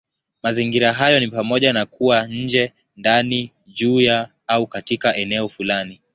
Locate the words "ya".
4.01-4.29